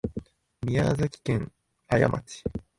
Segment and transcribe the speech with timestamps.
[0.65, 1.51] 宮崎県
[1.87, 2.43] 綾町